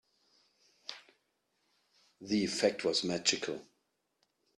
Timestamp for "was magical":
2.83-3.61